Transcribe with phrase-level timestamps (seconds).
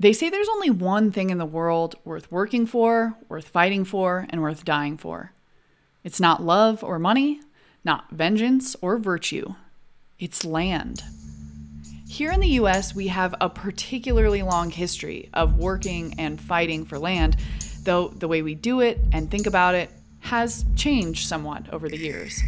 [0.00, 4.26] They say there's only one thing in the world worth working for, worth fighting for,
[4.30, 5.34] and worth dying for.
[6.02, 7.42] It's not love or money,
[7.84, 9.56] not vengeance or virtue.
[10.18, 11.02] It's land.
[12.08, 16.98] Here in the US, we have a particularly long history of working and fighting for
[16.98, 17.36] land,
[17.82, 19.90] though the way we do it and think about it
[20.30, 22.40] has changed somewhat over the years.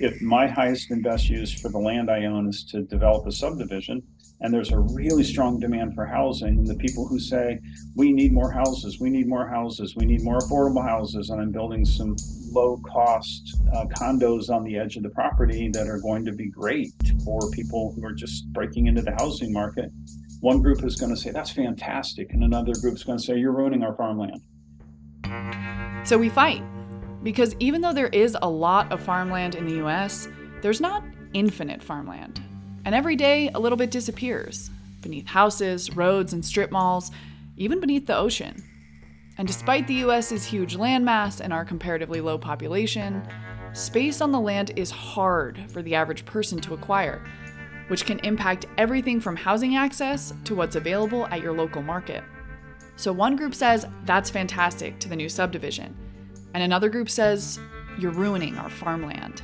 [0.00, 3.30] If my highest and best use for the land I own is to develop a
[3.30, 4.02] subdivision,
[4.40, 7.60] and there's a really strong demand for housing, and the people who say,
[7.94, 11.52] we need more houses, we need more houses, we need more affordable houses, and I'm
[11.52, 12.16] building some
[12.50, 16.50] low cost uh, condos on the edge of the property that are going to be
[16.50, 16.92] great
[17.24, 19.92] for people who are just breaking into the housing market.
[20.40, 23.36] One group is going to say, that's fantastic, and another group is going to say,
[23.36, 24.40] you're ruining our farmland.
[26.04, 26.64] So we fight
[27.22, 30.28] because even though there is a lot of farmland in the US,
[30.62, 32.42] there's not infinite farmland.
[32.84, 34.70] And every day, a little bit disappears
[35.02, 37.10] beneath houses, roads, and strip malls,
[37.56, 38.62] even beneath the ocean.
[39.38, 43.26] And despite the US's huge landmass and our comparatively low population,
[43.72, 47.24] space on the land is hard for the average person to acquire,
[47.88, 52.22] which can impact everything from housing access to what's available at your local market.
[52.96, 55.96] So one group says that's fantastic to the new subdivision,
[56.54, 57.58] and another group says
[57.98, 59.42] you're ruining our farmland.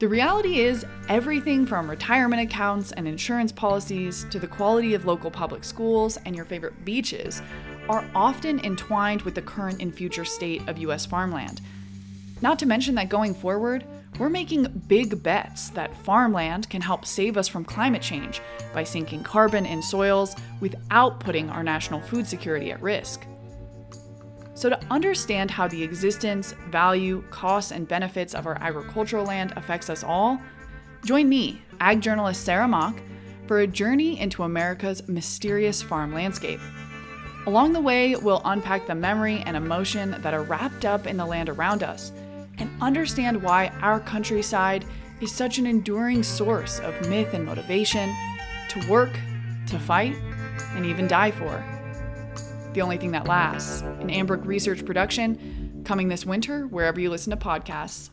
[0.00, 5.30] The reality is, everything from retirement accounts and insurance policies to the quality of local
[5.30, 7.40] public schools and your favorite beaches
[7.88, 11.60] are often entwined with the current and future state of US farmland.
[12.42, 13.84] Not to mention that going forward,
[14.18, 18.40] we're making big bets that farmland can help save us from climate change
[18.72, 23.26] by sinking carbon in soils without putting our national food security at risk.
[24.54, 29.90] So, to understand how the existence, value, costs, and benefits of our agricultural land affects
[29.90, 30.40] us all,
[31.04, 33.00] join me, ag journalist Sarah Mock,
[33.46, 36.60] for a journey into America's mysterious farm landscape.
[37.46, 41.26] Along the way, we'll unpack the memory and emotion that are wrapped up in the
[41.26, 42.12] land around us
[42.58, 44.84] and understand why our countryside
[45.20, 48.14] is such an enduring source of myth and motivation
[48.70, 49.12] to work,
[49.66, 50.16] to fight,
[50.74, 51.73] and even die for.
[52.74, 57.30] The Only Thing That Lasts, an Ambrook Research production, coming this winter wherever you listen
[57.30, 58.10] to podcasts.